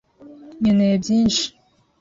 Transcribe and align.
Nkeneye 0.59 0.95
byinshi. 1.03 1.45